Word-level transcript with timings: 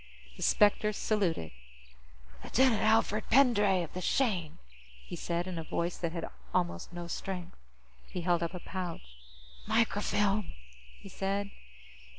The 0.35 0.41
specter 0.41 0.93
saluted. 0.93 1.51
"Lieutenant 2.43 2.81
Alfred 2.81 3.25
Pendray, 3.29 3.83
of 3.83 3.93
the 3.93 4.01
Shane," 4.01 4.57
he 5.05 5.15
said, 5.15 5.45
in 5.45 5.59
a 5.59 5.63
voice 5.63 5.95
that 5.99 6.11
had 6.11 6.27
almost 6.55 6.91
no 6.91 7.05
strength. 7.05 7.55
He 8.07 8.21
held 8.21 8.41
up 8.41 8.55
a 8.55 8.59
pouch. 8.59 9.15
"Microfilm," 9.67 10.53
he 10.99 11.07
said. 11.07 11.51